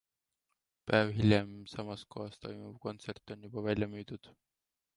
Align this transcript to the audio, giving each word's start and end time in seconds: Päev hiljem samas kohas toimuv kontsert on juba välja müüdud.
Päev 0.91 1.11
hiljem 1.17 1.51
samas 1.73 2.05
kohas 2.15 2.41
toimuv 2.47 2.73
kontsert 2.89 3.37
on 3.37 3.47
juba 3.49 3.67
välja 3.71 3.93
müüdud. 3.95 4.35